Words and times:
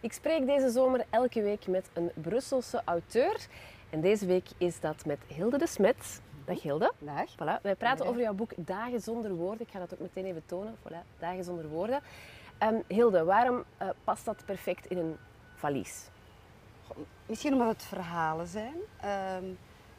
Ik 0.00 0.12
spreek 0.12 0.46
deze 0.46 0.70
zomer 0.70 1.04
elke 1.10 1.42
week 1.42 1.66
met 1.66 1.90
een 1.92 2.10
Brusselse 2.14 2.82
auteur. 2.84 3.46
En 3.90 4.00
deze 4.00 4.26
week 4.26 4.48
is 4.58 4.80
dat 4.80 5.04
met 5.04 5.18
Hilde 5.26 5.58
de 5.58 5.66
Smet. 5.66 6.20
Dag 6.44 6.62
Hilde. 6.62 6.92
Dag. 6.98 7.32
Voilà. 7.32 7.62
Wij 7.62 7.74
praten 7.74 7.98
Dag. 7.98 8.06
over 8.06 8.20
jouw 8.20 8.32
boek 8.34 8.50
Dagen 8.56 9.00
zonder 9.00 9.34
woorden. 9.34 9.60
Ik 9.66 9.72
ga 9.72 9.78
dat 9.78 9.92
ook 9.92 10.00
meteen 10.00 10.24
even 10.24 10.42
tonen. 10.46 10.76
Voilà, 10.76 11.18
Dagen 11.18 11.44
zonder 11.44 11.68
woorden. 11.68 12.00
Ehm, 12.58 12.74
Hilde, 12.86 13.24
waarom 13.24 13.64
eh, 13.76 13.88
past 14.04 14.24
dat 14.24 14.44
perfect 14.44 14.86
in 14.86 14.98
een 14.98 15.16
valies? 15.54 16.08
Misschien 17.26 17.52
omdat 17.52 17.68
het 17.68 17.82
verhalen 17.82 18.46
zijn. 18.46 18.76
Ehm, 19.00 19.44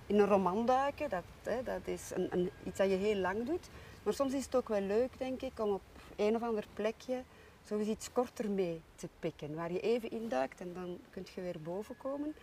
in 0.05 0.19
een 0.19 0.27
roman 0.27 0.65
duiken, 0.65 1.09
dat, 1.09 1.23
hè, 1.43 1.63
dat 1.63 1.81
is 1.83 2.11
een, 2.15 2.27
een, 2.31 2.49
iets 2.63 2.77
dat 2.77 2.89
je 2.89 2.95
heel 2.95 3.15
lang 3.15 3.45
doet. 3.45 3.69
Maar 4.03 4.13
soms 4.13 4.33
is 4.33 4.45
het 4.45 4.55
ook 4.55 4.67
wel 4.67 4.81
leuk, 4.81 5.17
denk 5.17 5.41
ik, 5.41 5.59
om 5.59 5.73
op 5.73 5.81
een 6.15 6.35
of 6.35 6.41
ander 6.41 6.65
plekje 6.73 7.23
zo 7.63 7.77
eens 7.77 7.87
iets 7.87 8.11
korter 8.11 8.49
mee 8.49 8.81
te 8.95 9.09
pikken. 9.19 9.55
Waar 9.55 9.71
je 9.71 9.79
even 9.79 10.11
induikt 10.11 10.61
en 10.61 10.73
dan 10.73 10.99
kun 11.09 11.25
je 11.35 11.41
weer 11.41 11.61
boven 11.61 11.97
komen. 11.97 12.35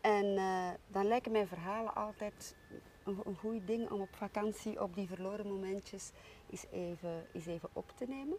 En 0.00 0.36
eh, 0.36 0.70
dan 0.86 1.06
lijken 1.06 1.32
mij 1.32 1.46
verhalen 1.46 1.94
altijd 1.94 2.56
een, 3.04 3.18
een 3.24 3.36
goed 3.36 3.66
ding 3.66 3.90
om 3.90 4.00
op 4.00 4.16
vakantie 4.16 4.82
op 4.82 4.94
die 4.94 5.08
verloren 5.08 5.46
momentjes 5.46 6.10
eens 6.50 6.66
even, 6.70 7.26
eens 7.32 7.46
even 7.46 7.68
op 7.72 7.92
te 7.96 8.04
nemen. 8.08 8.38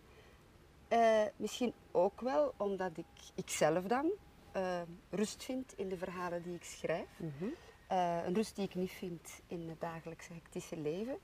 Eh, 0.87 1.23
misschien 1.35 1.73
ook 1.91 2.21
wel 2.21 2.53
omdat 2.57 2.97
ik, 2.97 3.05
ik 3.35 3.49
zelf 3.49 3.83
dan 3.83 4.11
eh, 4.51 4.81
rust 5.09 5.43
vind 5.43 5.73
in 5.77 5.89
de 5.89 5.97
verhalen 5.97 6.43
die 6.43 6.55
ik 6.55 6.63
schrijf. 6.63 7.07
Eh, 7.87 8.25
een 8.25 8.33
rust 8.33 8.55
die 8.55 8.65
ik 8.65 8.75
niet 8.75 8.91
vind 8.91 9.41
in 9.47 9.69
het 9.69 9.81
dagelijkse 9.81 10.33
hectische 10.33 10.77
leven. 10.77 11.17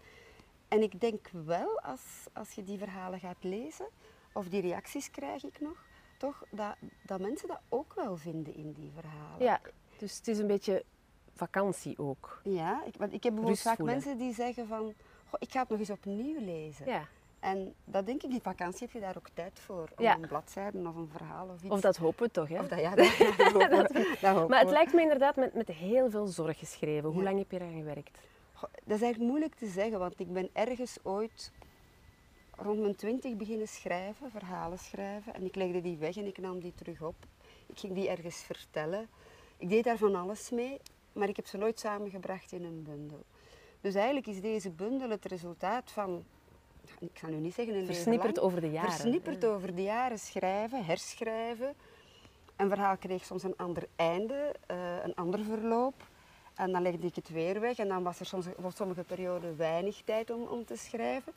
En 0.67 0.81
ik 0.81 0.99
denk 0.99 1.29
wel, 1.45 1.79
als, 1.79 2.01
als 2.33 2.51
je 2.51 2.63
die 2.63 2.77
verhalen 2.77 3.19
gaat 3.19 3.43
lezen, 3.43 3.87
of 4.33 4.47
die 4.47 4.61
reacties 4.61 5.11
krijg 5.11 5.43
ik 5.43 5.59
nog, 5.59 5.83
toch, 6.17 6.43
dat, 6.51 6.75
dat 7.01 7.19
mensen 7.19 7.47
dat 7.47 7.59
ook 7.69 7.93
wel 7.93 8.17
vinden 8.17 8.55
in 8.55 8.71
die 8.71 8.91
verhalen. 8.95 9.45
Ja, 9.45 9.61
dus 9.97 10.17
het 10.17 10.27
is 10.27 10.37
een 10.37 10.47
beetje 10.47 10.83
vakantie 11.35 11.97
ook. 11.99 12.41
Ja, 12.43 12.83
ik, 12.85 12.95
want 12.97 13.13
ik 13.13 13.23
heb 13.23 13.33
bijvoorbeeld 13.33 13.61
vaak 13.61 13.77
mensen 13.77 14.17
die 14.17 14.33
zeggen 14.33 14.67
van, 14.67 14.93
"Goh, 15.29 15.39
ik 15.39 15.51
ga 15.51 15.59
het 15.59 15.69
nog 15.69 15.79
eens 15.79 15.89
opnieuw 15.89 16.39
lezen. 16.39 16.85
Ja. 16.85 17.07
En 17.39 17.73
dat 17.83 18.05
denk 18.05 18.23
ik, 18.23 18.29
die 18.29 18.41
vakantie 18.41 18.79
heb 18.79 18.91
je 18.91 18.99
daar 18.99 19.17
ook 19.17 19.29
tijd 19.33 19.59
voor. 19.59 19.89
Om 19.97 20.03
Ja. 20.03 20.13
een 20.15 20.27
bladzijde 20.27 20.87
of 20.87 20.95
een 20.95 21.09
verhaal 21.11 21.47
of 21.47 21.61
iets. 21.63 21.71
Of 21.73 21.81
dat 21.81 21.97
hopen 21.97 22.25
we 22.25 22.31
toch, 22.31 22.47
hè? 22.47 22.59
Of 22.59 22.67
dat, 22.67 22.79
ja, 22.79 22.95
dat, 22.95 23.17
dat 23.37 23.51
hopen 23.51 23.69
we. 23.93 24.17
Dat 24.21 24.33
hopen 24.35 24.49
Maar 24.49 24.59
het 24.59 24.69
lijkt 24.69 24.93
me 24.93 25.01
inderdaad 25.01 25.35
met, 25.35 25.53
met 25.53 25.67
heel 25.67 26.09
veel 26.09 26.25
zorg 26.27 26.59
geschreven. 26.59 27.09
Hoe 27.09 27.17
Ja. 27.17 27.23
lang 27.23 27.37
heb 27.37 27.51
je 27.51 27.57
eraan 27.59 27.77
gewerkt? 27.77 28.17
Goh, 28.53 28.69
Dat 28.73 28.95
is 28.97 29.01
eigenlijk 29.01 29.31
moeilijk 29.31 29.55
te 29.55 29.67
zeggen, 29.67 29.99
want 29.99 30.19
ik 30.19 30.33
ben 30.33 30.49
ergens 30.53 30.97
ooit 31.03 31.51
rond 32.61 32.79
mijn 32.79 32.95
twintig 32.95 33.35
beginnen 33.35 33.67
schrijven, 33.67 34.31
verhalen 34.31 34.79
schrijven. 34.79 35.33
En 35.33 35.45
ik 35.45 35.55
legde 35.55 35.81
die 35.81 35.97
weg 35.97 36.17
en 36.17 36.25
ik 36.25 36.37
nam 36.37 36.59
die 36.59 36.73
terug 36.75 37.01
op. 37.01 37.15
Ik 37.65 37.79
ging 37.79 37.93
die 37.93 38.09
ergens 38.09 38.43
vertellen. 38.43 39.07
Ik 39.57 39.69
deed 39.69 39.83
daar 39.83 39.97
van 39.97 40.15
alles 40.15 40.49
mee, 40.49 40.79
maar 41.13 41.29
ik 41.29 41.35
heb 41.35 41.45
ze 41.45 41.57
nooit 41.57 41.79
samengebracht 41.79 42.51
in 42.51 42.63
een 42.63 42.83
bundel. 42.83 43.25
Dus 43.81 43.95
eigenlijk 43.95 44.27
is 44.27 44.41
deze 44.41 44.69
bundel 44.69 45.09
het 45.09 45.25
resultaat 45.25 45.91
van, 45.91 46.23
ik 46.99 47.17
zal 47.17 47.29
nu 47.29 47.35
niet 47.35 47.53
zeggen 47.53 47.75
een 47.75 47.85
Versnipperd 47.85 48.35
lang, 48.35 48.47
over 48.47 48.61
de 48.61 48.71
jaren. 48.71 48.91
Versnipperd 48.91 49.45
over 49.45 49.75
de 49.75 49.83
jaren 49.83 50.19
schrijven, 50.19 50.85
herschrijven. 50.85 51.75
Een 52.55 52.69
verhaal 52.69 52.97
kreeg 52.97 53.25
soms 53.25 53.43
een 53.43 53.57
ander 53.57 53.87
einde, 53.95 54.55
eh, 54.65 55.03
een 55.03 55.15
ander 55.15 55.43
verloop. 55.43 56.07
En 56.55 56.71
dan 56.71 56.81
legde 56.81 57.07
ik 57.07 57.15
het 57.15 57.29
weer 57.29 57.59
weg 57.59 57.77
en 57.77 57.87
dan 57.87 58.03
was 58.03 58.19
er 58.19 58.25
soms 58.25 58.45
voor 58.57 58.71
sommige 58.71 59.03
perioden 59.03 59.57
weinig 59.57 60.01
tijd 60.05 60.29
om, 60.29 60.41
om 60.41 60.65
te 60.65 60.75
schrijven. 60.75 61.33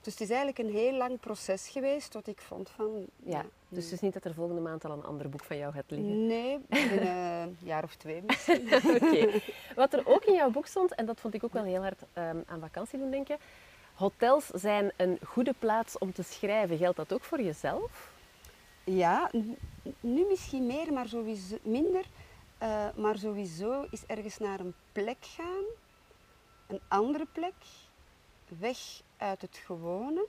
Dus 0.00 0.12
het 0.12 0.22
is 0.22 0.28
eigenlijk 0.28 0.58
een 0.58 0.74
heel 0.74 0.92
lang 0.92 1.20
proces 1.20 1.68
geweest 1.68 2.10
tot 2.10 2.26
ik 2.26 2.40
vond 2.40 2.70
van... 2.70 3.06
Ja, 3.24 3.44
dus 3.68 3.84
het 3.84 3.92
is 3.92 4.00
niet 4.00 4.12
dat 4.12 4.24
er 4.24 4.34
volgende 4.34 4.60
maand 4.60 4.84
al 4.84 4.90
een 4.90 5.04
ander 5.04 5.28
boek 5.28 5.44
van 5.44 5.56
jou 5.56 5.72
gaat 5.72 5.84
liggen. 5.86 6.26
Nee, 6.26 6.58
binnen 6.68 7.16
een 7.16 7.56
jaar 7.62 7.84
of 7.84 7.94
twee 7.94 8.22
misschien. 8.26 8.74
Oké. 8.94 9.40
Wat 9.74 9.92
er 9.92 10.06
ook 10.06 10.24
in 10.24 10.34
jouw 10.34 10.50
boek 10.50 10.66
stond, 10.66 10.94
en 10.94 11.06
dat 11.06 11.20
vond 11.20 11.34
ik 11.34 11.44
ook 11.44 11.52
wel 11.52 11.64
heel 11.64 11.82
hard 11.82 12.02
ehm, 12.12 12.38
aan 12.46 12.60
vakantie 12.60 12.98
doen 12.98 13.10
denken. 13.10 13.36
Hotels 13.94 14.46
zijn 14.46 14.92
een 14.96 15.18
goede 15.24 15.54
plaats 15.58 15.98
om 15.98 16.12
te 16.12 16.22
schrijven. 16.22 16.76
Geldt 16.76 16.96
dat 16.96 17.12
ook 17.12 17.24
voor 17.24 17.42
jezelf? 17.42 18.10
Ja, 18.84 19.30
nu 20.00 20.26
misschien 20.28 20.66
meer, 20.66 20.92
maar 20.92 21.08
sowieso 21.08 21.56
minder. 21.62 22.04
Eh, 22.58 22.86
maar 22.96 23.18
sowieso 23.18 23.86
is 23.90 24.06
ergens 24.06 24.38
naar 24.38 24.60
een 24.60 24.74
plek 24.92 25.16
gaan, 25.20 25.64
een 26.66 26.80
andere 26.88 27.26
plek, 27.32 27.54
weg 28.58 28.78
uit 29.16 29.42
het 29.42 29.56
gewone, 29.56 30.26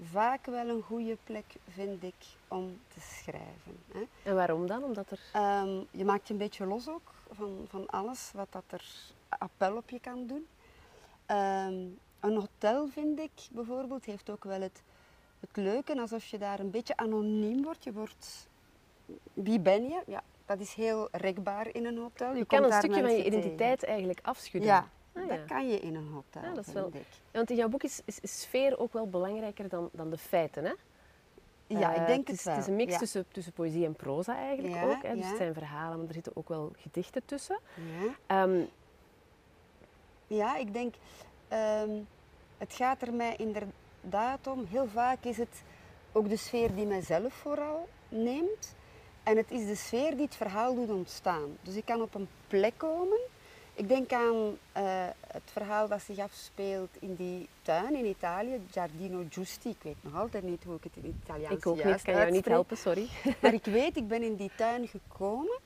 vaak 0.00 0.46
wel 0.46 0.68
een 0.68 0.82
goede 0.82 1.16
plek 1.24 1.54
vind 1.68 2.02
ik 2.02 2.14
om 2.48 2.80
te 2.94 3.00
schrijven. 3.00 3.78
Hè. 3.92 4.02
En 4.22 4.34
waarom 4.34 4.66
dan? 4.66 4.84
Omdat 4.84 5.10
er... 5.10 5.20
Ehm, 5.32 5.80
je 5.90 6.04
maakt 6.04 6.26
je 6.26 6.32
een 6.32 6.38
beetje 6.38 6.66
los 6.66 6.88
ook 6.88 7.12
van, 7.32 7.64
van 7.68 7.86
alles 7.86 8.30
wat 8.34 8.48
dat 8.50 8.64
er 8.66 8.84
appel 9.28 9.76
op 9.76 9.90
je 9.90 10.00
kan 10.00 10.26
doen. 10.26 10.46
Ehm, 11.26 11.84
een 12.20 12.36
hotel 12.36 12.88
vind 12.88 13.18
ik 13.18 13.32
bijvoorbeeld 13.50 14.04
heeft 14.04 14.30
ook 14.30 14.44
wel 14.44 14.60
het, 14.60 14.82
het 15.40 15.56
leuke 15.56 16.00
alsof 16.00 16.24
je 16.24 16.38
daar 16.38 16.60
een 16.60 16.70
beetje 16.70 16.96
anoniem 16.96 17.62
wordt. 17.62 17.84
Je 17.84 17.92
wordt, 17.92 18.48
wie 19.32 19.60
ben 19.60 19.82
je? 19.82 20.02
Ja, 20.06 20.22
dat 20.46 20.60
is 20.60 20.74
heel 20.74 21.08
rekbaar 21.12 21.74
in 21.74 21.86
een 21.86 21.98
hotel. 21.98 22.34
Je, 22.34 22.44
kan 22.44 22.64
een 22.64 22.72
stukje 22.72 23.00
van 23.00 23.10
je 23.10 23.22
tegen. 23.22 23.38
identiteit 23.38 23.84
eigenlijk 23.84 24.20
afschudden. 24.22 24.70
Ja, 24.70 24.88
Ah, 25.16 25.28
dat 25.28 25.44
kan 25.46 25.68
je 25.68 25.78
in 25.80 25.94
een 25.94 26.08
hotel, 26.12 26.42
Ja, 26.42 26.54
dat 26.54 26.66
is 26.66 26.72
wel- 26.72 26.90
ik. 26.92 27.02
Want 27.32 27.50
in 27.50 27.56
jouw 27.56 27.68
boek 27.68 27.82
is, 27.82 28.00
is, 28.04 28.20
is 28.20 28.40
sfeer 28.40 28.78
ook 28.78 28.92
wel 28.92 29.08
belangrijker 29.08 29.68
dan, 29.68 29.88
dan 29.92 30.10
de 30.10 30.18
feiten, 30.18 30.64
hè? 30.64 30.72
Ja, 31.66 31.94
Eh, 31.94 32.00
ik 32.00 32.06
denk 32.06 32.18
het 32.18 32.28
het 32.28 32.36
is, 32.38 32.44
wel. 32.44 32.54
Het 32.54 32.62
is 32.62 32.68
een 32.68 32.76
mix 32.76 32.92
ja. 32.92 32.98
tussen, 32.98 33.24
tussen 33.32 33.52
poëzie 33.52 33.84
en 33.84 33.94
proza 33.94 34.36
eigenlijk 34.36 34.74
Ja, 34.74 34.82
ook. 34.84 35.02
Hè? 35.02 35.14
Dus 35.14 35.22
ja. 35.22 35.28
het 35.28 35.36
zijn 35.36 35.54
verhalen, 35.54 35.98
maar 35.98 36.06
er 36.08 36.14
zitten 36.14 36.36
ook 36.36 36.48
wel 36.48 36.72
gedichten 36.76 37.22
tussen. 37.24 37.58
Ja. 38.00 38.14
Ehm, 38.42 38.60
Ja, 40.26 40.56
ik 40.56 40.72
denk, 40.72 40.94
ehm, 41.48 41.90
het 42.58 42.72
gaat 42.72 43.02
er 43.02 43.12
mij 43.14 43.36
inderdaad 43.36 44.46
om. 44.46 44.64
Heel 44.70 44.86
vaak 44.88 45.24
is 45.24 45.36
het 45.36 45.62
ook 46.12 46.28
de 46.28 46.36
sfeer 46.36 46.74
die 46.74 46.86
mijzelf 46.86 47.32
vooral 47.34 47.88
neemt. 48.08 48.74
En 49.22 49.36
het 49.36 49.50
is 49.50 49.66
de 49.66 49.74
sfeer 49.74 50.10
die 50.10 50.24
het 50.24 50.34
verhaal 50.34 50.74
doet 50.74 50.90
ontstaan. 50.90 51.56
Dus 51.62 51.74
ik 51.76 51.84
kan 51.84 52.02
op 52.02 52.14
een 52.14 52.28
plek 52.48 52.72
komen. 52.76 53.18
Ik 53.76 53.88
denk 53.88 54.12
aan 54.12 54.58
eh, 54.72 54.84
het 55.26 55.42
verhaal 55.52 55.88
dat 55.88 56.02
zich 56.02 56.18
afspeelt 56.18 56.96
in 56.98 57.14
die 57.14 57.48
tuin 57.62 57.94
in 57.94 58.04
Italië, 58.04 58.60
Giardino 58.70 59.24
Giusti. 59.30 59.68
Ik 59.68 59.82
weet 59.82 59.96
nog 60.00 60.14
altijd 60.14 60.44
niet 60.44 60.64
hoe 60.64 60.76
ik 60.76 60.84
het 60.84 60.96
in 60.96 61.16
Italiaans 61.22 61.56
ik 61.56 61.66
ook 61.66 61.84
niet, 61.84 62.02
kan 62.02 62.14
jou 62.14 62.30
niet 62.30 62.44
helpen, 62.44 62.76
sorry. 62.76 63.08
Maar 63.42 63.54
ik 63.54 63.64
weet, 63.64 63.96
ik 63.96 64.08
ben 64.08 64.22
in 64.22 64.36
die 64.36 64.50
tuin 64.56 64.88
gekomen. 64.88 65.58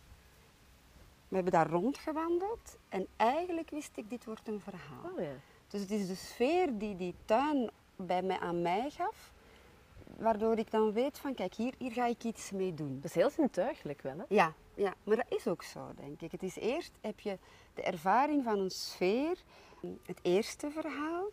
We 1.29 1.35
hebben 1.35 1.53
daar 1.53 1.71
rondgewandeld. 1.71 2.77
En 2.89 3.07
eigenlijk 3.17 3.71
wist 3.71 3.91
ik, 3.95 4.11
dit 4.11 4.25
wordt 4.25 4.49
een 4.49 4.61
verhaal. 4.61 5.11
Oh, 5.13 5.21
ja. 5.21 5.33
Dus 5.69 5.81
het 5.81 5.91
is 5.91 6.07
de 6.07 6.15
sfeer 6.15 6.79
die 6.79 6.97
die 6.97 7.15
tuin 7.25 7.71
bij 7.97 8.23
mij, 8.23 8.39
aan 8.39 8.63
mij 8.63 8.91
gaf, 8.91 9.31
waardoor 10.17 10.59
ik 10.59 10.71
dan 10.71 10.93
weet 10.93 11.19
van 11.19 11.35
kijk, 11.35 11.55
hier, 11.55 11.75
hier 11.79 11.93
ga 11.93 12.07
ik 12.07 12.25
iets 12.25 12.51
mee 12.51 12.75
doen. 12.75 12.95
Dat 12.95 13.05
is 13.05 13.15
heel 13.15 13.31
zintuigelijk 13.31 14.03
wel, 14.03 14.19
hè? 14.19 14.25
Ja, 14.29 14.55
ja, 14.75 14.95
maar 15.05 15.17
dat 15.17 15.39
is 15.39 15.47
ook 15.47 15.63
zo, 15.63 15.93
denk 15.97 16.21
ik. 16.21 16.33
Het 16.33 16.43
is 16.43 16.57
eerst 16.57 16.99
heb 17.01 17.21
je 17.21 17.39
de 17.75 17.83
ervaring 17.83 18.45
van 18.45 18.59
een 18.59 18.71
sfeer. 18.71 19.43
Het 20.07 20.19
eerste 20.23 20.71
verhaal, 20.71 21.31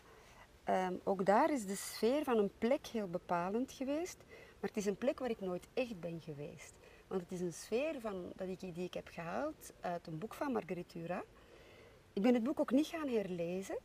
ehm, 0.64 0.94
ook 1.04 1.26
daar 1.26 1.52
is 1.52 1.66
de 1.66 1.76
sfeer 1.76 2.24
van 2.24 2.38
een 2.38 2.52
plek 2.58 2.88
heel 2.88 3.08
bepalend 3.08 3.72
geweest. 3.72 4.18
Maar 4.60 4.70
het 4.70 4.78
is 4.78 4.86
een 4.86 4.98
plek 4.98 5.20
waar 5.20 5.30
ik 5.30 5.40
nooit 5.40 5.68
echt 5.74 6.00
ben 6.00 6.22
geweest. 6.22 6.74
Want 7.08 7.22
het 7.22 7.32
is 7.32 7.42
een 7.42 7.54
sfeer 7.54 8.00
van, 8.00 8.32
dat 8.36 8.48
ik, 8.48 8.60
die 8.60 8.86
ik 8.86 8.94
heb 8.94 9.08
gehaald 9.08 9.74
uit 9.80 10.08
een 10.08 10.18
boek 10.18 10.34
van 10.34 10.52
Marguerite 10.52 11.00
Duras. 11.00 11.24
Ik 12.14 12.22
ben 12.22 12.34
het 12.34 12.44
boek 12.44 12.60
ook 12.60 12.72
niet 12.72 12.88
gaan 12.88 13.08
herlezen, 13.08 13.78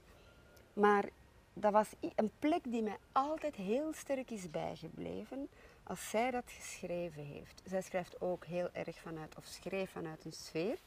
maar 0.72 1.08
dat 1.54 1.72
was 1.72 1.88
een 2.14 2.30
plek 2.38 2.60
die 2.62 2.82
mij 2.82 2.96
altijd 3.12 3.54
heel 3.56 3.92
sterk 3.92 4.30
is 4.30 4.50
bijgebleven 4.50 5.48
als 5.82 6.10
zij 6.10 6.30
dat 6.30 6.44
geschreven 6.46 7.24
heeft. 7.24 7.62
Zij 7.64 7.82
schrijft 7.82 8.20
ook 8.20 8.44
heel 8.44 8.68
erg 8.72 8.96
vanuit, 8.98 9.36
of 9.36 9.44
schreef 9.44 9.90
vanuit 9.90 10.24
een 10.24 10.32
sfeer. 10.32 10.78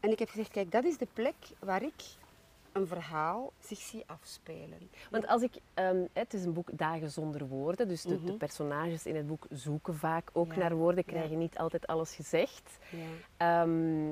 En 0.00 0.10
ik 0.10 0.18
heb 0.18 0.28
gezegd, 0.28 0.50
kijk, 0.50 0.72
dat 0.72 0.84
is 0.84 0.98
de 0.98 1.08
plek 1.12 1.34
waar 1.58 1.82
ik 1.82 2.02
een 2.72 2.86
verhaal 2.86 3.52
zich 3.60 3.78
zie 3.78 4.02
afspelen. 4.06 4.90
Want 5.10 5.26
als 5.26 5.42
ik, 5.42 5.54
ehm, 5.74 6.04
het 6.12 6.34
is 6.34 6.44
een 6.44 6.52
boek 6.52 6.68
Dagen 6.78 7.10
zonder 7.10 7.46
woorden, 7.48 7.88
dus 7.88 8.02
de, 8.02 8.22
de 8.22 8.28
Mhm. 8.30 8.36
personages 8.36 9.06
in 9.06 9.16
het 9.16 9.26
boek 9.26 9.46
zoeken 9.50 9.94
vaak 9.96 10.30
ook 10.32 10.52
Ja, 10.52 10.58
naar 10.58 10.74
woorden, 10.74 11.04
ja. 11.06 11.12
krijgen 11.12 11.38
niet 11.38 11.58
altijd 11.58 11.86
alles 11.86 12.14
gezegd. 12.14 12.78
Ja. 12.90 13.62
Ehm, 13.62 14.10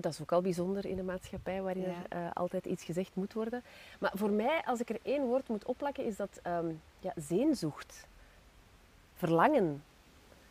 dat 0.00 0.12
is 0.12 0.20
ook 0.20 0.32
al 0.32 0.40
bijzonder 0.40 0.86
in 0.86 0.98
een 0.98 1.04
maatschappij 1.04 1.62
waarin 1.62 1.82
Ja. 1.82 1.94
er 2.08 2.18
eh, 2.24 2.30
altijd 2.32 2.64
iets 2.66 2.84
gezegd 2.84 3.14
moet 3.14 3.32
worden. 3.32 3.62
Maar 4.00 4.12
voor 4.14 4.30
mij, 4.30 4.62
als 4.64 4.80
ik 4.80 4.88
er 4.90 4.98
één 5.02 5.22
woord 5.24 5.48
moet 5.48 5.64
opplakken, 5.64 6.04
is 6.04 6.16
dat 6.16 6.38
ehm, 6.42 6.66
ja. 7.00 7.12
Verlangen. 9.14 9.82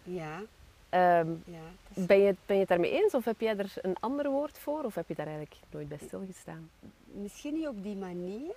Ja, 0.04 0.42
Ehm, 0.90 1.30
ja. 1.46 1.60
het 1.88 1.98
is- 1.98 2.06
ben, 2.06 2.20
je, 2.20 2.36
ben 2.46 2.56
je 2.56 2.60
het 2.62 2.70
daarmee 2.70 3.04
eens 3.04 3.14
of 3.14 3.26
heb 3.26 3.40
jij 3.42 3.58
er 3.58 3.74
een 3.82 3.96
ander 4.00 4.30
woord 4.30 4.58
voor? 4.60 4.84
Of 4.84 4.96
heb 4.96 5.08
je 5.08 5.16
daar 5.16 5.28
eigenlijk 5.28 5.56
nooit 5.70 5.88
bij 5.88 5.98
stilgestaan? 5.98 6.70
Misschien 7.04 7.54
niet 7.54 7.68
op 7.68 7.84
die 7.84 7.96
manier. 7.96 8.56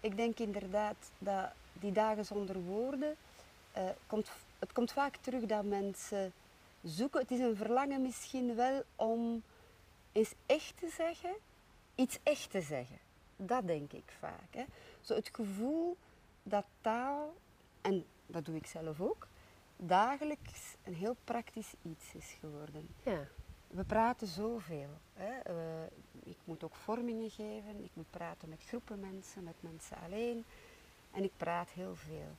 Ik 0.00 0.16
denk 0.16 0.38
inderdaad 0.38 0.96
dat 1.18 1.50
die 1.72 1.92
dagen 1.92 2.24
zonder 2.24 2.56
woorden, 2.60 3.14
eh, 3.72 3.82
komt, 4.06 4.30
het 4.58 4.72
komt 4.72 4.92
vaak 4.92 5.16
terug 5.16 5.42
dat 5.46 5.64
mensen 5.64 6.32
zoeken. 6.82 7.20
Het 7.20 7.30
is 7.30 7.38
een 7.38 7.56
verlangen 7.56 8.02
misschien 8.02 8.54
wel 8.54 8.82
om 8.96 9.42
eens 10.12 10.34
echt 10.46 10.76
te 10.76 10.88
zeggen, 10.88 11.34
iets 11.94 12.18
echt 12.22 12.50
te 12.50 12.60
zeggen. 12.60 12.98
Dat 13.36 13.66
denk 13.66 13.92
ik 13.92 14.12
vaak. 14.18 14.54
Hè. 14.54 14.64
Zo 15.00 15.14
het 15.14 15.30
gevoel 15.32 15.96
dat 16.42 16.64
taal, 16.80 17.34
en 17.80 18.04
dat 18.26 18.44
doe 18.44 18.56
ik 18.56 18.66
zelf 18.66 19.00
ook, 19.00 19.28
dagelijks 19.76 20.76
een 20.84 20.94
heel 20.94 21.16
praktisch 21.24 21.74
iets 21.82 22.14
is 22.14 22.36
geworden. 22.40 22.88
Ja. 23.02 23.26
We 23.66 23.84
praten 23.84 24.26
zoveel. 24.26 24.90
Hè. 25.14 25.38
Eh, 25.38 25.86
ik 26.22 26.36
moet 26.44 26.64
ook 26.64 26.74
vormingen 26.74 27.30
geven, 27.30 27.84
ik 27.84 27.90
moet 27.92 28.10
praten 28.10 28.48
met 28.48 28.62
groepen 28.66 29.00
mensen, 29.00 29.44
met 29.44 29.56
mensen 29.60 29.96
alleen. 29.96 30.44
En 31.10 31.24
ik 31.24 31.32
praat 31.36 31.70
heel 31.70 31.96
veel. 31.96 32.36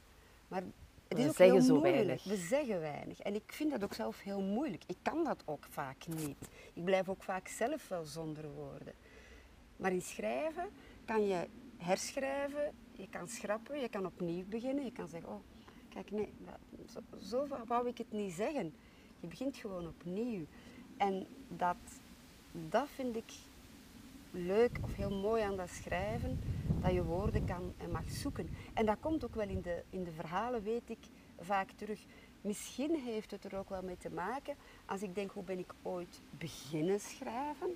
Maar 0.48 0.64
het 1.12 1.20
is 1.20 1.24
We 1.24 1.30
ook 1.30 1.36
zeggen 1.36 1.56
heel 1.56 1.66
zo 1.66 1.74
moeilijk. 1.74 1.96
weinig. 1.96 2.24
We 2.24 2.36
zeggen 2.36 2.80
weinig. 2.80 3.20
En 3.20 3.36
ik 3.36 3.44
vind 3.54 3.72
dat 3.72 3.84
ook 3.84 3.94
zelf 3.94 4.22
heel 4.22 4.42
moeilijk. 4.42 4.84
Ik 4.88 4.98
kan 5.02 5.24
dat 5.24 5.44
ook 5.46 5.66
vaak 5.70 6.08
niet. 6.08 6.38
Ik 6.74 6.84
blijf 6.84 7.10
ook 7.10 7.24
vaak 7.24 7.48
zelf 7.48 7.88
wel 7.88 8.04
zonder 8.04 8.50
woorden. 8.52 8.94
Maar 9.76 9.92
in 9.92 10.02
schrijven 10.02 10.70
kan 11.06 11.28
je 11.28 11.48
herschrijven, 11.78 12.74
je 12.92 13.08
kan 13.10 13.28
schrappen, 13.28 13.80
je 13.80 13.90
kan 13.90 14.06
opnieuw 14.06 14.46
beginnen. 14.50 14.86
Je 14.86 14.92
kan 14.92 15.08
zeggen, 15.08 15.30
oh, 15.30 15.40
kijk, 15.90 16.12
nee, 16.12 16.34
dat, 16.46 16.60
zo, 16.92 17.00
zo 17.22 17.48
wou 17.66 17.88
ik 17.88 17.98
het 17.98 18.12
niet 18.12 18.34
zeggen. 18.34 18.74
Je 19.20 19.28
begint 19.28 19.58
gewoon 19.58 19.88
opnieuw. 19.88 20.46
En 20.98 21.28
dat, 21.48 21.78
dat 22.52 22.88
vind 22.96 23.16
ik 23.16 23.32
leuk 24.32 24.78
of 24.82 24.96
heel 24.96 25.16
mooi 25.22 25.42
aan 25.44 25.56
dat 25.58 25.70
schrijven, 25.70 26.40
dat 26.82 26.92
je 26.92 27.04
woorden 27.04 27.46
kan 27.46 27.74
en 27.78 27.92
mag 27.92 28.10
zoeken. 28.10 28.50
En 28.74 28.86
dat 28.86 29.00
komt 29.00 29.26
ook 29.26 29.36
wel 29.36 29.50
in 29.50 29.62
de, 29.62 29.84
in 29.90 30.04
de 30.04 30.12
verhalen, 30.12 30.64
weet 30.64 30.90
ik, 30.90 31.00
vaak 31.40 31.72
terug. 31.72 32.06
Misschien 32.42 32.96
heeft 32.96 33.32
het 33.32 33.46
er 33.46 33.58
ook 33.58 33.70
wel 33.70 33.84
mee 33.84 33.98
te 33.98 34.10
maken, 34.10 34.56
als 34.86 35.02
ik 35.02 35.16
denk 35.16 35.32
hoe 35.32 35.44
ben 35.44 35.60
ik 35.60 35.74
ooit 35.82 36.22
beginnen 36.38 37.00
schrijven, 37.00 37.76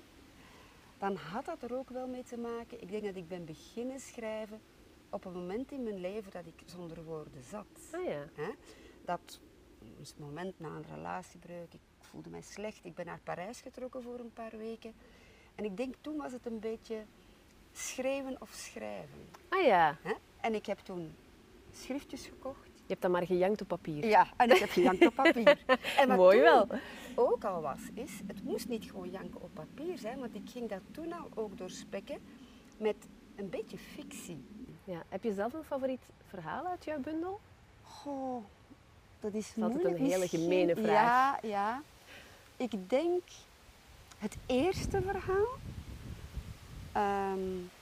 dan 0.98 1.16
had 1.16 1.46
dat 1.46 1.64
er 1.64 1.78
ook 1.78 1.90
wel 1.90 2.08
mee 2.08 2.24
te 2.24 2.38
maken. 2.38 2.82
Ik 2.82 2.90
denk 2.90 3.04
dat 3.04 3.16
ik 3.16 3.28
ben 3.28 3.46
beginnen 3.46 4.00
schrijven 4.00 4.60
op 5.10 5.26
een 5.26 5.34
moment 5.34 5.72
in 5.72 5.84
mijn 5.84 6.00
leven 6.00 6.32
dat 6.32 6.46
ik 6.46 6.64
zonder 6.66 7.04
woorden 7.04 7.44
zat. 7.44 7.66
Ah 7.92 8.04
ja. 8.04 8.26
Dat 9.06 9.40
een 9.80 10.26
moment 10.26 10.60
na 10.60 10.68
een 10.68 10.96
relatiebreuk, 10.96 11.74
ik 11.74 11.80
voelde 12.00 12.30
mij 12.30 12.42
slecht. 12.42 12.86
Ik 12.86 12.96
ben 12.96 13.06
naar 13.06 13.20
Parijs 13.24 13.62
getrokken 13.62 14.04
voor 14.04 14.20
een 14.20 14.34
paar 14.34 14.58
weken. 14.58 14.94
En 15.56 15.66
ik 15.66 15.78
denk 15.78 15.96
toen 16.02 16.18
was 16.18 16.32
het 16.32 16.46
een 16.46 16.60
beetje 16.60 17.06
schreeuwen 17.78 18.38
of 18.40 18.50
schrijven. 18.54 19.30
Ah 19.50 19.66
ja. 19.66 19.98
Hè? 20.02 20.14
En 20.42 20.56
ik 20.56 20.66
heb 20.66 20.80
toen 20.80 21.16
schriftjes 21.72 22.26
gekocht. 22.26 22.66
Je 22.76 22.92
hebt 22.92 23.02
dan 23.02 23.12
maar 23.12 23.26
gejankt 23.26 23.62
op 23.62 23.68
papier. 23.68 24.06
Ja, 24.06 24.28
en 24.38 24.50
ik 24.50 24.58
heb 24.58 24.70
gejankt 24.70 25.06
op 25.06 25.16
papier. 25.16 25.58
En 26.00 26.08
wat 26.08 26.18
Mooi 26.18 26.36
toen 26.36 26.46
wel. 26.46 26.68
ook 27.16 27.44
al 27.44 27.62
was, 27.62 27.80
is, 27.94 28.12
het 28.28 28.44
moest 28.44 28.68
niet 28.68 28.84
gewoon 28.84 29.10
janken 29.10 29.42
op 29.42 29.50
papier 29.54 29.98
zijn, 29.98 30.20
want 30.20 30.36
ik 30.36 30.50
ging 30.50 30.70
dat 30.70 30.80
toen 30.92 31.14
al 31.14 31.28
ook 31.34 31.58
doorspekken 31.58 32.20
met 32.78 32.96
een 33.36 33.50
beetje 33.50 33.78
fictie. 33.78 34.46
Ja. 34.84 35.04
Heb 35.10 35.24
je 35.24 35.34
zelf 35.34 35.54
een 35.54 35.64
favoriet 35.64 36.02
verhaal 36.28 36.66
uit 36.66 36.86
jouw 36.86 37.00
bundel? 37.00 37.40
Goh, 37.82 38.44
dat 39.20 39.34
is 39.34 39.56
moeilijk 39.56 39.84
een 39.84 40.06
hele 40.06 40.28
gemene 40.28 40.76
vraag. 40.76 41.42
Ja, 41.42 41.48
ja. 41.48 41.82
Ik 42.58 42.90
denk 42.90 43.24
het 44.18 44.38
eerste 44.46 45.02
verhaal, 45.02 45.48
ehm, 46.96 47.40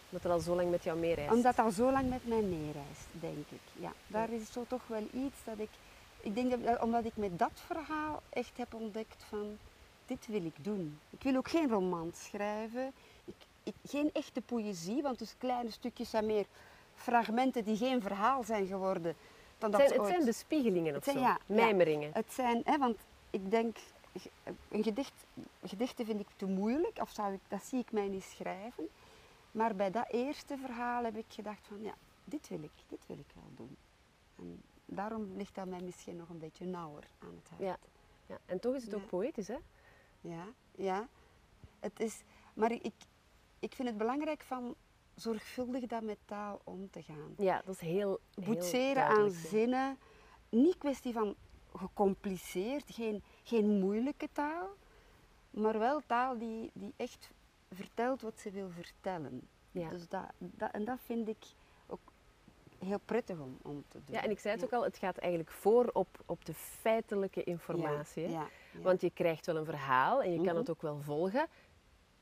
Dat 0.09 0.23
er 0.23 0.31
al 0.31 0.39
zo 0.39 0.55
lang 0.55 0.69
met 0.69 0.83
jou 0.83 0.97
meereist. 0.99 1.33
omdat 1.33 1.55
dat 1.55 1.65
al 1.65 1.71
zo 1.71 1.91
lang 1.91 2.09
met 2.09 2.27
mij 2.27 2.41
meereist, 2.41 3.07
denk 3.11 3.45
ik. 3.49 3.59
Ja, 3.79 3.91
daar 4.07 4.29
is 4.29 4.51
zo 4.51 4.65
toch 4.67 4.81
wel 4.87 5.03
iets 5.13 5.43
dat 5.43 5.57
ik... 5.59 5.69
Ik 6.21 6.35
denk 6.35 6.63
dat, 6.65 6.81
omdat 6.81 7.05
ik 7.05 7.15
met 7.15 7.39
dat 7.39 7.51
verhaal 7.65 8.21
echt 8.29 8.57
heb 8.57 8.73
ontdekt 8.73 9.23
van, 9.29 9.57
dit 10.05 10.27
wil 10.27 10.45
ik 10.45 10.55
doen. 10.63 10.99
Ik 11.09 11.23
wil 11.23 11.35
ook 11.35 11.49
geen 11.49 11.69
roman 11.69 12.11
schrijven, 12.15 12.91
ik, 13.25 13.35
ik, 13.63 13.73
geen 13.89 14.09
echte 14.13 14.41
poëzie, 14.41 15.01
want 15.01 15.19
dus 15.19 15.35
kleine 15.37 15.71
stukjes 15.71 16.09
zijn 16.09 16.25
meer 16.25 16.45
fragmenten 16.95 17.63
die 17.63 17.77
geen 17.77 18.01
verhaal 18.01 18.43
zijn 18.43 18.67
geworden. 18.67 19.15
Dan 19.57 19.69
het, 19.71 19.79
dat 19.79 19.89
zijn, 19.89 19.91
het 19.91 19.99
ooit- 19.99 20.09
zijn 20.09 20.25
bespiegelingen 20.25 20.89
of 20.89 20.95
Het 20.95 21.03
zijn- 21.03 21.17
zo. 21.17 21.23
ja, 21.23 21.37
ja. 21.45 21.55
Mijmeringen. 21.55 22.09
Het 22.13 22.33
zijn, 22.33 22.61
hè, 22.65 22.77
want 22.77 22.97
ik 23.29 23.51
denk, 23.51 23.77
een 24.69 24.83
gedicht, 24.83 25.13
gedichten 25.65 26.05
vind 26.05 26.19
ik 26.19 26.27
te 26.35 26.45
moeilijk, 26.45 26.97
of 27.01 27.09
zou 27.09 27.33
ik, 27.33 27.39
dat 27.47 27.63
zie 27.63 27.79
ik 27.79 27.91
mij 27.91 28.07
niet 28.07 28.23
schrijven. 28.37 28.89
Maar 29.53 29.75
bij 29.75 29.91
dat 29.91 30.09
eerste 30.09 30.57
verhaal 30.57 31.03
heb 31.03 31.17
ik 31.17 31.25
gedacht 31.27 31.67
van, 31.67 31.81
ja, 31.81 31.93
dit 32.23 32.47
wil 32.47 32.63
ik, 32.63 32.71
dit 32.87 33.05
wil 33.07 33.17
ik 33.17 33.33
wel 33.35 33.51
doen. 33.55 33.77
En 34.35 34.61
daarom 34.85 35.35
ligt 35.35 35.55
dat 35.55 35.67
mij 35.67 35.81
misschien 35.81 36.15
nog 36.15 36.29
een 36.29 36.39
beetje 36.39 36.65
nauwer 36.65 37.07
aan 37.19 37.35
het 37.35 37.49
hart. 37.49 37.61
Ja. 37.61 37.77
Ja. 38.25 38.37
En 38.45 38.59
toch 38.59 38.75
is 38.75 38.83
het 38.83 38.93
ook 38.93 39.07
poëtisch, 39.07 39.47
hè? 39.47 39.57
Ja, 40.21 40.45
ja. 40.75 41.07
Het 41.79 41.99
is, 41.99 42.23
maar 42.53 42.71
ik, 42.71 42.93
ik 43.59 43.73
vind 43.73 43.87
het 43.87 43.97
belangrijk 43.97 44.41
van 44.41 44.75
zorgvuldig 45.15 45.85
dat 45.85 46.03
met 46.03 46.17
taal 46.25 46.61
om 46.63 46.89
te 46.89 47.01
gaan. 47.03 47.35
Ja, 47.37 47.61
dat 47.65 47.75
is 47.75 47.81
heel, 47.81 48.19
heel 48.35 48.45
boetseren 48.45 49.05
aan 49.05 49.31
zinnen. 49.31 49.97
Niet 50.49 50.77
kwestie 50.77 51.13
van 51.13 51.35
gecompliceerd, 51.75 52.91
geen, 52.91 53.23
geen 53.43 53.79
moeilijke 53.79 54.29
taal, 54.31 54.69
maar 55.49 55.79
wel 55.79 56.01
taal 56.05 56.37
die, 56.37 56.71
die 56.73 56.93
echt 56.95 57.31
vertelt 57.73 58.21
wat 58.21 58.39
ze 58.39 58.51
wil 58.51 58.69
vertellen. 58.69 59.47
Ja. 59.71 59.89
Dus 59.89 60.07
dat, 60.07 60.25
dat, 60.37 60.71
en 60.71 60.85
dat 60.85 60.97
vind 61.05 61.27
ik 61.27 61.43
ook 61.87 61.99
heel 62.79 62.99
prettig 63.05 63.39
om, 63.39 63.57
om 63.61 63.83
te 63.87 63.97
doen. 64.05 64.15
Ja, 64.15 64.23
en 64.23 64.29
ik 64.29 64.39
zei 64.39 64.55
het 64.55 64.63
ook 64.63 64.73
al, 64.73 64.83
het 64.83 64.97
gaat 64.97 65.17
eigenlijk 65.17 65.51
voor 65.51 65.89
op, 65.93 66.07
op 66.25 66.45
de 66.45 66.53
feitelijke 66.53 67.43
informatie. 67.43 68.29
Ja. 68.29 68.47
Want 68.81 69.01
je 69.01 69.09
krijgt 69.09 69.45
wel 69.45 69.55
een 69.55 69.65
verhaal 69.65 70.21
en 70.23 70.29
je 70.31 70.37
kan 70.37 70.45
Mhm. 70.45 70.55
het 70.55 70.69
ook 70.69 70.81
wel 70.81 71.01
volgen. 71.01 71.47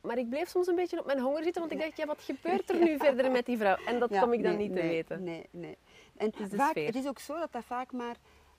Maar 0.02 0.18
ik 0.18 0.30
bleef 0.30 0.50
soms 0.50 0.68
een 0.68 0.76
beetje 0.76 1.00
op 1.00 1.06
mijn 1.06 1.20
honger 1.20 1.44
zitten, 1.44 1.62
want 1.62 1.74
ik 1.74 1.80
dacht, 1.80 1.98
ja, 1.98 2.06
wat 2.06 2.22
gebeurt 2.22 2.70
er 2.72 2.80
nu 2.80 2.98
verder 2.98 3.32
met 3.32 3.46
die 3.46 3.58
vrouw? 3.58 3.76
En 3.76 4.00
dat 4.00 4.20
kom 4.20 4.34
ik 4.34 4.44
dan 4.44 4.58
nee, 4.58 4.68
niet 4.68 4.76
te 4.78 4.82
weten. 4.82 5.24
Nee, 5.24 5.48
nee. 5.52 5.78
En 6.16 6.32
is 6.32 6.50
de 6.50 6.56
vaak, 6.58 6.70
sfeer. 6.70 6.86
het 6.86 6.96
is 6.96 7.08
ook 7.08 7.20
zo 7.20 7.40
dat 7.40 7.52
dat 7.52 7.64
vaak 7.64 7.92
maar 7.92 8.16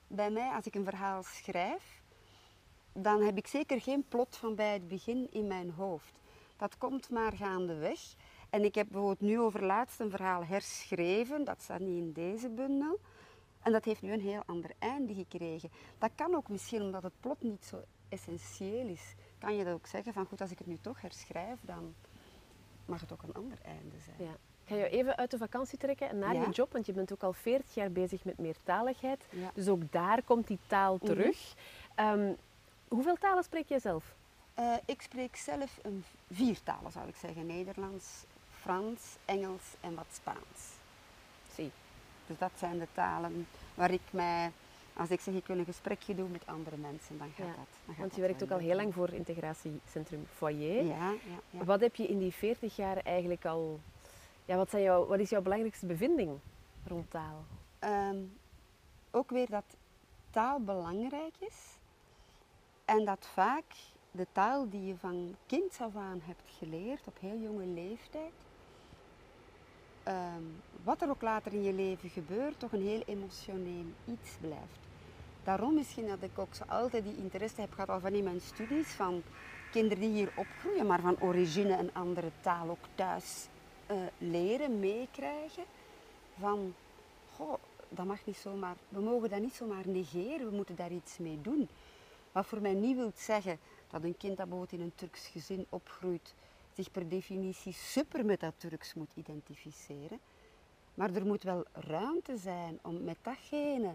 bij 0.07 0.31
mij, 0.31 0.51
als 0.51 0.67
ik 0.67 0.75
een 0.75 0.85
verhaal 0.85 1.23
schrijf, 1.23 2.03
dan 2.93 3.23
heb 3.23 3.37
ik 3.37 3.47
zeker 3.47 3.81
geen 3.81 4.05
plot 4.09 4.37
van 4.37 4.55
bij 4.55 4.73
het 4.73 4.89
begin 4.89 5.29
in 5.31 5.47
mijn 5.47 5.71
hoofd. 5.71 6.21
Dat 6.63 6.79
komt 6.79 7.11
maar 7.11 7.33
gaandeweg. 7.33 8.01
En 8.51 8.65
ik 8.65 8.75
heb 8.75 8.87
bijvoorbeeld 8.91 9.21
nu 9.21 9.41
over 9.41 9.65
laatst 9.65 10.01
een 10.01 10.11
verhaal 10.11 10.45
herschreven, 10.45 11.45
dat 11.45 11.63
staat 11.63 11.81
niet 11.81 11.99
in 11.99 12.13
deze 12.13 12.49
bundel. 12.49 12.99
En 13.63 13.73
dat 13.73 13.85
heeft 13.85 14.03
nu 14.03 14.13
een 14.13 14.21
heel 14.21 14.43
ander 14.47 14.71
einde 14.79 15.15
gekregen. 15.15 15.71
Dat 15.99 16.11
kan 16.15 16.35
ook 16.35 16.49
misschien 16.49 16.83
omdat 16.83 17.03
het 17.03 17.13
plot 17.21 17.43
niet 17.43 17.65
zo 17.65 17.77
essentieel 18.09 18.87
is. 18.87 19.15
Kan 19.39 19.57
je 19.57 19.65
dat 19.65 19.75
ook 19.75 19.87
zeggen 19.87 20.13
van 20.13 20.27
goed, 20.27 20.41
als 20.41 20.51
ik 20.51 20.59
het 20.59 20.67
nu 20.67 20.79
toch 20.81 21.01
herschrijf, 21.01 21.59
dan 21.63 21.95
mag 22.85 23.01
het 23.01 23.13
ook 23.13 23.23
een 23.23 23.35
ander 23.35 23.59
einde 23.63 23.99
zijn. 24.05 24.17
Ja. 24.29 24.33
Ik 24.63 24.69
ga 24.69 24.75
jou 24.75 24.89
even 24.89 25.17
uit 25.17 25.31
de 25.31 25.39
vakantie 25.39 25.79
trekken 25.79 26.09
en 26.09 26.19
naar 26.19 26.35
Ja. 26.35 26.43
je 26.43 26.51
job, 26.51 26.73
want 26.73 26.87
je 26.87 26.93
bent 26.93 27.13
ook 27.13 27.23
al 27.23 27.33
40 27.33 27.75
jaar 27.75 27.93
bezig 27.93 28.25
met 28.25 28.39
meertaligheid. 28.39 29.25
Ja. 29.31 29.51
Dus 29.55 29.69
ook 29.69 29.93
daar 29.93 30.23
komt 30.23 30.47
die 30.47 30.59
taal 30.67 30.95
Mhm. 30.97 31.05
terug. 31.07 31.55
Ehm, 31.95 32.33
hoeveel 32.89 33.17
talen 33.17 33.45
spreek 33.45 33.69
jij 33.69 33.79
zelf? 33.79 34.15
Eh, 34.55 34.75
ik 34.85 35.03
spreek 35.03 35.37
zelf 35.37 35.79
een 35.83 36.05
vier 36.31 36.63
talen, 36.63 36.93
zou 36.93 37.09
ik 37.09 37.17
zeggen. 37.17 37.47
Nederlands, 37.47 38.25
Frans, 38.61 39.17
Engels 39.25 39.63
en 39.81 39.95
wat 39.95 40.07
Spaans. 40.13 40.61
Zie. 41.55 41.71
Dus 42.27 42.39
dat 42.39 42.51
zijn 42.57 42.79
de 42.79 42.89
talen 42.93 43.47
waar 43.75 43.91
ik 43.91 44.01
mij, 44.11 44.53
als 44.97 45.11
ik 45.11 45.21
zeg 45.21 45.35
ik 45.35 45.47
wil 45.47 45.59
een 45.59 45.65
gesprekje 45.65 46.15
doen 46.15 46.31
met 46.31 46.47
andere 46.47 46.77
mensen, 46.77 47.19
dan 47.19 47.29
gaat 47.29 47.47
Ja, 47.47 47.55
dat. 47.55 47.55
Dan 47.57 47.95
gaat 47.95 47.97
Want 47.99 48.15
je 48.15 48.21
dat 48.21 48.31
werkt 48.31 48.43
ook 48.43 48.51
al 48.51 48.59
heel 48.59 48.77
lang 48.77 48.95
voor 48.95 49.13
integratiecentrum 49.13 50.27
Foyer. 50.33 50.85
Ja, 50.85 51.11
ja, 51.11 51.41
ja. 51.51 51.65
Wat 51.65 51.81
heb 51.81 51.95
je 51.95 52.07
in 52.07 52.19
die 52.19 52.33
40 52.33 52.77
jaar 52.77 52.97
eigenlijk 52.97 53.45
al... 53.45 53.81
Ja, 54.45 54.57
wat, 54.57 54.71
zijn 54.71 54.83
jouw, 54.83 55.07
wat 55.07 55.19
is 55.19 55.31
jouw 55.31 55.43
belangrijkste 55.43 55.87
bevinding 55.87 56.39
rond 56.87 57.11
taal? 57.11 57.45
Ehm, 57.79 58.19
ook 59.11 59.31
weer 59.31 59.51
dat 59.51 59.77
taal 60.31 60.61
belangrijk 60.61 61.35
is 61.39 61.79
en 62.85 63.05
dat 63.05 63.27
vaak 63.33 63.65
de 64.13 64.27
taal 64.33 64.69
die 64.71 64.87
je 64.87 64.97
van 64.97 65.35
kinds 65.47 65.81
af 65.81 65.97
aan 65.97 66.21
hebt 66.25 66.43
geleerd 66.59 67.07
op 67.07 67.17
heel 67.21 67.39
jonge 67.39 67.67
leeftijd, 67.67 68.33
ehm, 70.03 70.43
wat 70.85 71.03
er 71.03 71.09
ook 71.09 71.23
later 71.23 71.53
in 71.53 71.63
je 71.63 71.73
leven 71.73 72.11
gebeurt, 72.11 72.59
toch 72.59 72.73
een 72.73 72.87
heel 72.87 73.03
emotioneel 73.07 73.85
iets 74.05 74.31
blijft. 74.41 74.81
Daarom 75.45 75.75
misschien 75.75 76.07
dat 76.07 76.23
ik 76.23 76.39
ook 76.39 76.55
zo 76.55 76.65
altijd 76.69 77.05
die 77.05 77.17
interesse 77.17 77.61
heb 77.61 77.73
gehad 77.73 77.89
al 77.89 78.01
van 78.01 78.13
in 78.13 78.25
mijn 78.25 78.41
studies 78.41 78.89
van 78.89 79.23
kinderen 79.71 80.01
die 80.01 80.13
hier 80.13 80.33
opgroeien, 80.37 80.87
maar 80.87 81.01
van 81.01 81.21
origine 81.21 81.79
een 81.79 81.95
andere 81.95 82.31
taal 82.41 82.69
ook 82.69 82.87
thuis 82.95 83.47
eh, 83.87 83.97
leren, 84.19 84.81
meekrijgen. 84.81 85.65
Van, 86.39 86.75
goh, 87.37 87.55
dat 87.89 88.07
mag 88.07 88.27
niet 88.27 88.37
zomaar, 88.37 88.77
we 88.89 89.01
mogen 89.01 89.31
dat 89.31 89.41
niet 89.41 89.55
zomaar 89.55 89.89
negeren, 89.89 90.51
we 90.51 90.57
moeten 90.57 90.77
daar 90.77 90.93
iets 90.93 91.19
mee 91.19 91.39
doen. 91.43 91.69
Wat 92.33 92.47
voor 92.47 92.61
mij 92.61 92.75
niet 92.75 92.97
wil 92.97 93.13
zeggen 93.15 93.59
dat 93.93 94.05
een 94.05 94.17
kind 94.17 94.37
dat 94.37 94.49
bijvoorbeeld 94.49 94.81
in 94.81 94.87
een 94.87 94.95
Turks 94.95 95.27
gezin 95.27 95.67
opgroeit, 95.69 96.35
zich 96.75 96.91
per 96.91 97.09
definitie 97.09 97.73
super 97.73 98.25
met 98.25 98.41
dat 98.41 98.55
Turks 98.57 98.95
moet 98.95 99.11
identificeren. 99.15 100.19
Maar 100.95 101.15
er 101.15 101.27
moet 101.27 101.43
wel 101.43 101.65
ruimte 101.73 102.37
zijn 102.37 102.79
om 102.83 103.05
met 103.05 103.17
datgene 103.23 103.95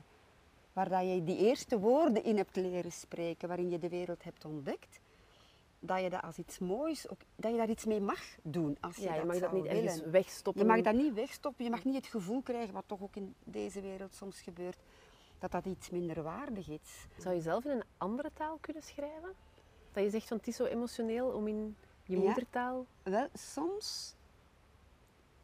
waar 0.73 0.89
dat 0.89 1.01
je 1.01 1.23
die 1.23 1.37
eerste 1.37 1.79
woorden 1.79 2.23
in 2.23 2.37
hebt 2.37 2.55
leren 2.55 2.91
spreken, 2.91 3.47
waarin 3.47 3.69
je 3.69 3.79
de 3.79 3.89
wereld 3.89 4.23
hebt 4.23 4.45
ontdekt, 4.45 4.99
dat 5.79 6.01
je 6.01 6.09
dat 6.09 6.21
als 6.21 6.37
iets 6.37 6.59
moois, 6.59 7.09
ook, 7.09 7.19
dat 7.35 7.51
je 7.51 7.57
daar 7.57 7.69
iets 7.69 7.85
mee 7.85 8.01
mag 8.01 8.21
doen. 8.41 8.77
Als 8.79 8.95
je, 8.95 9.01
Ja, 9.01 9.13
je 9.13 9.17
dat 9.19 9.27
mag 9.27 9.39
dat 9.39 9.51
niet 9.53 9.65
ergens 9.65 9.95
willen. 9.95 10.11
wegstoppen. 10.11 10.61
Je 10.61 10.67
mag 10.67 10.81
dat 10.81 10.93
niet 10.93 11.13
wegstoppen, 11.13 11.63
je 11.65 11.69
mag 11.71 11.83
niet 11.83 11.95
het 11.95 12.07
gevoel 12.07 12.41
krijgen, 12.41 12.73
wat 12.73 12.83
toch 12.87 13.01
ook 13.01 13.15
in 13.15 13.35
deze 13.43 13.81
wereld 13.81 14.13
soms 14.13 14.41
gebeurt, 14.41 14.77
dat 15.39 15.51
dat 15.51 15.65
iets 15.65 15.89
minder 15.89 16.23
waardig 16.23 16.67
is. 16.69 17.05
Zou 17.17 17.35
je 17.35 17.41
zelf 17.41 17.65
in 17.65 17.71
een 17.71 17.83
andere 17.97 18.31
taal 18.33 18.57
kunnen 18.61 18.83
schrijven? 18.83 19.33
Dat 19.97 20.05
je 20.05 20.11
zegt 20.11 20.27
van 20.27 20.37
het 20.37 20.47
is 20.47 20.55
zo 20.55 20.65
emotioneel 20.65 21.27
om 21.27 21.47
in 21.47 21.75
je 22.03 22.17
Ja. 22.17 22.23
moedertaal... 22.23 22.85
Wel, 23.03 23.27
soms, 23.33 24.15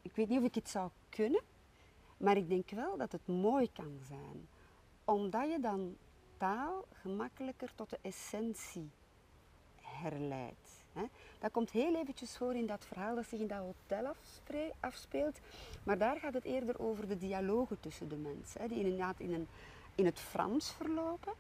ik 0.02 0.16
weet 0.16 0.30
niet 0.30 0.40
of 0.40 0.46
ik 0.46 0.56
het 0.56 0.70
zou 0.70 0.90
kunnen, 1.10 1.42
maar 2.18 2.38
ik 2.38 2.50
denk 2.50 2.70
wel 2.70 2.98
dat 2.98 3.12
het 3.12 3.28
mooi 3.28 3.72
kan 3.72 4.00
zijn. 4.08 4.48
Omdat 5.04 5.50
je 5.52 5.60
dan 5.60 5.98
taal 6.38 6.86
gemakkelijker 6.94 7.76
tot 7.76 7.90
de 7.90 8.00
essentie 8.02 8.90
herleidt. 9.82 10.84
Dat 11.40 11.52
komt 11.52 11.72
heel 11.72 11.96
eventjes 11.96 12.38
voor 12.38 12.56
in 12.56 12.66
dat 12.66 12.86
verhaal 12.86 13.16
dat 13.16 13.26
zich 13.26 13.40
in 13.40 13.48
dat 13.48 13.60
hotel 13.60 14.16
afspeelt. 14.80 15.40
Maar 15.84 15.98
daar 15.98 16.20
gaat 16.20 16.34
het 16.34 16.44
eerder 16.46 16.80
over 16.80 17.08
de 17.08 17.18
dialogen 17.18 17.80
tussen 17.80 18.10
de 18.10 18.16
mensen. 18.18 18.68
Die 18.68 18.80
inderdaad 18.84 19.20
in, 19.20 19.34
een, 19.34 19.48
in 19.96 20.06
het 20.06 20.20
Frans 20.20 20.72
verlopen. 20.72 21.34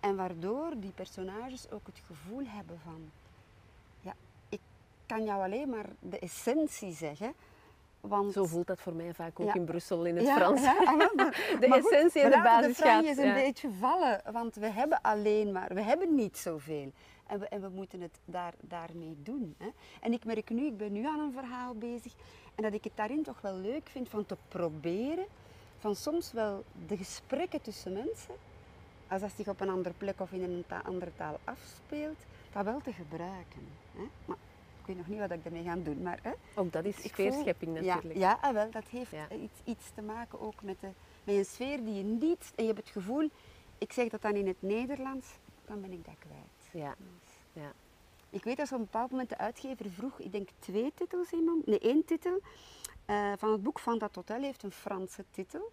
En 0.00 0.16
waardoor 0.16 0.70
die 0.76 0.90
personages 0.90 1.70
ook 1.70 1.86
het 1.86 2.00
gevoel 2.06 2.42
hebben 2.46 2.78
van... 2.84 3.10
Ja, 4.00 4.14
ik 4.48 4.60
kan 5.06 5.24
jou 5.24 5.42
alleen 5.42 5.68
maar 5.68 5.86
de 6.00 6.18
essentie 6.18 6.92
zeggen. 6.92 7.32
Want 8.00 8.32
Zo 8.32 8.44
voelt 8.46 8.66
dat 8.66 8.80
voor 8.80 8.94
mij 8.94 9.14
vaak 9.14 9.40
ook 9.40 9.46
Ja. 9.46 9.54
in 9.54 9.64
Brussel 9.64 10.04
in 10.04 10.16
het 10.16 10.26
ja, 10.26 10.36
Frans. 10.36 10.60
ja, 10.62 10.76
ah, 10.78 10.96
maar- 11.16 11.56
De 11.60 11.68
maar 11.68 11.80
goed, 11.82 11.92
essentie 11.92 12.20
en 12.22 12.30
de 12.30 12.40
basis 12.42 12.76
de 12.76 12.82
gaat, 12.82 13.04
is 13.04 13.16
een 13.16 13.34
beetje 13.34 13.70
vallen, 13.78 14.22
want 14.32 14.54
we 14.54 14.66
hebben 14.66 15.00
alleen 15.00 15.52
maar, 15.52 15.74
we 15.74 15.80
hebben 15.82 16.14
niet 16.14 16.38
zoveel. 16.38 16.92
En 17.26 17.38
we, 17.38 17.48
en 17.48 17.60
we 17.60 17.68
moeten 17.68 18.00
het 18.00 18.18
daar, 18.24 18.54
daarmee 18.60 19.16
doen. 19.22 19.54
Hè. 19.58 19.68
En 20.00 20.12
ik 20.12 20.24
merk 20.24 20.50
nu, 20.50 20.66
ik 20.66 20.76
ben 20.76 20.92
nu 20.92 21.06
aan 21.06 21.20
een 21.20 21.32
verhaal 21.32 21.74
bezig, 21.74 22.12
en 22.54 22.62
dat 22.62 22.72
ik 22.72 22.84
het 22.84 22.92
daarin 22.96 23.22
toch 23.22 23.40
wel 23.40 23.54
leuk 23.54 23.88
vind 23.88 24.08
van 24.08 24.26
te 24.26 24.36
proberen, 24.48 25.26
van 25.78 25.96
soms 25.96 26.32
wel 26.32 26.64
de 26.86 26.96
gesprekken 26.96 27.62
tussen 27.62 27.92
mensen, 27.92 28.34
als 29.10 29.20
dat 29.20 29.30
zich 29.36 29.48
op 29.48 29.60
een 29.60 29.68
andere 29.68 29.94
plek 29.98 30.20
of 30.20 30.32
in 30.32 30.42
een 30.42 30.64
ta- 30.66 30.82
andere 30.84 31.10
taal 31.16 31.38
afspeelt, 31.44 32.18
dat 32.52 32.64
wel 32.64 32.80
te 32.80 32.92
gebruiken. 32.92 33.68
Hè. 33.96 34.02
Maar 34.24 34.36
ik 34.80 34.86
weet 34.86 34.96
nog 34.96 35.06
niet 35.06 35.18
wat 35.18 35.30
ik 35.30 35.44
ermee 35.44 35.62
ga 35.62 35.76
doen, 35.76 36.02
maar... 36.02 36.18
Hè. 36.22 36.30
Ook 36.54 36.72
dat 36.72 36.84
is 36.84 36.94
voel- 36.96 37.10
sfeerschepping 37.10 37.74
natuurlijk. 37.74 38.14
Ja, 38.14 38.20
ja 38.20 38.38
ah, 38.40 38.52
wel, 38.52 38.70
dat 38.70 38.84
heeft 38.88 39.10
Ja. 39.10 39.30
iets, 39.30 39.60
iets 39.64 39.90
te 39.94 40.02
maken 40.02 40.40
ook 40.40 40.62
met, 40.62 40.80
de, 40.80 40.88
met 41.24 41.36
een 41.36 41.44
sfeer 41.44 41.84
die 41.84 41.94
je 41.94 42.02
niet... 42.02 42.52
En 42.54 42.64
je 42.64 42.72
hebt 42.72 42.84
het 42.84 42.92
gevoel, 42.96 43.30
ik 43.78 43.92
zeg 43.92 44.08
dat 44.08 44.22
dan 44.22 44.34
in 44.34 44.46
het 44.46 44.62
Nederlands, 44.62 45.26
dan 45.66 45.80
ben 45.80 45.92
ik 45.92 46.04
dat 46.04 46.14
kwijt. 46.18 46.84
Ja. 46.84 46.94
Dus 46.98 47.62
ja. 47.62 47.72
ik 48.30 48.44
weet 48.44 48.56
dat 48.56 48.68
ze 48.68 48.74
op 48.74 48.80
een 48.80 48.86
bepaald 48.86 49.10
moment 49.10 49.28
de 49.28 49.38
uitgever 49.38 49.90
vroeg, 49.90 50.18
ik 50.18 50.32
denk 50.32 50.48
twee 50.58 50.92
titels 50.94 51.32
in, 51.32 51.62
nee 51.64 51.78
één 51.78 52.04
titel, 52.04 52.40
eh, 53.04 53.32
van 53.36 53.52
het 53.52 53.62
boek 53.62 53.78
Van 53.78 53.98
dat 53.98 54.14
Hotel 54.14 54.42
heeft 54.42 54.62
een 54.62 54.72
Franse 54.72 55.24
titel. 55.30 55.70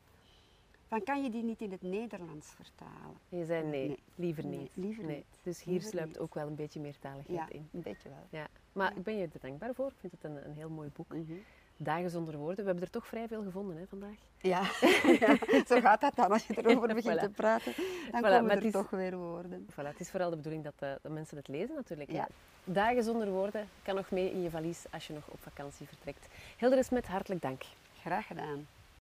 Van 0.87 1.03
kan 1.03 1.23
je 1.23 1.29
die 1.29 1.43
niet 1.43 1.61
in 1.61 1.71
het 1.71 1.81
Nederlands 1.81 2.47
vertalen? 2.47 3.17
En 3.29 3.37
je 3.37 3.45
zei 3.45 3.63
nee, 3.65 3.87
Nee. 3.87 3.99
liever 4.15 4.45
Nee, 4.45 4.57
niet. 4.59 4.71
liever 4.73 5.03
niet. 5.03 5.25
Dus 5.43 5.63
hier 5.63 5.73
Liever 5.73 5.89
sluipt 5.89 6.09
niet. 6.11 6.19
ook 6.19 6.33
wel 6.33 6.47
een 6.47 6.55
beetje 6.55 6.79
meertaligheid 6.79 7.37
Ja, 7.39 7.45
in. 7.49 7.69
een 7.73 7.81
beetje 7.81 8.09
wel. 8.09 8.39
Ja. 8.41 8.47
Maar 8.73 8.91
Ja. 8.91 8.97
ik 8.97 9.03
ben 9.03 9.17
je 9.17 9.23
er 9.33 9.39
dankbaar 9.41 9.73
voor. 9.73 9.87
Ik 9.87 9.93
vind 9.99 10.11
het 10.11 10.23
een, 10.23 10.45
een 10.45 10.53
heel 10.55 10.69
mooi 10.69 10.89
boek. 10.95 11.13
Mhm. 11.13 11.33
Dagen 11.79 12.09
zonder 12.09 12.37
woorden. 12.37 12.57
We 12.57 12.63
hebben 12.63 12.83
er 12.83 12.89
toch 12.89 13.07
vrij 13.07 13.27
veel 13.27 13.43
gevonden 13.43 13.77
hè, 13.77 13.85
vandaag. 13.87 14.15
Ja. 14.41 14.61
ja, 15.19 15.37
zo 15.67 15.79
gaat 15.79 16.01
dat 16.01 16.15
dan 16.15 16.31
als 16.31 16.47
je 16.47 16.57
erover 16.57 16.87
begint 16.93 17.17
Voilà. 17.17 17.21
te 17.21 17.29
praten. 17.29 17.73
Dan 18.11 18.21
Voilà, 18.21 18.37
komen 18.37 18.49
er 18.51 18.65
is- 18.65 18.71
toch 18.71 18.89
weer 18.89 19.17
woorden. 19.17 19.65
Voilà, 19.71 19.75
het 19.87 19.99
is 19.99 20.09
vooral 20.09 20.29
de 20.29 20.35
bedoeling 20.35 20.63
dat, 20.63 20.73
eh, 20.79 20.91
dat 21.01 21.11
mensen 21.11 21.37
het 21.37 21.47
lezen 21.47 21.75
natuurlijk. 21.75 22.11
Ja. 22.11 22.27
Dagen 22.63 23.03
zonder 23.03 23.29
woorden 23.29 23.67
kan 23.83 23.95
nog 23.95 24.11
mee 24.11 24.31
in 24.31 24.41
je 24.41 24.49
valies 24.49 24.85
als 24.91 25.07
je 25.07 25.13
nog 25.13 25.27
op 25.27 25.39
vakantie 25.41 25.87
vertrekt. 25.87 26.27
Hilde 26.57 26.83
met 26.91 27.07
hartelijk 27.07 27.41
dank. 27.41 27.61
Graag 28.01 28.27
gedaan. 28.27 28.67